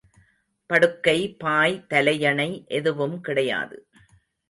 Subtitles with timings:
[0.69, 3.87] படுக்கை, பாய், தலையணை எதுவும் கிடையாது.